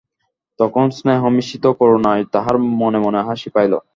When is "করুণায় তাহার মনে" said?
1.79-2.99